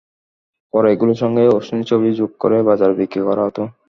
[0.73, 3.61] পরে এগুলোর সঙ্গে অশ্লীল ছবি যোগ করে বাজারে বিক্রি করা হতো।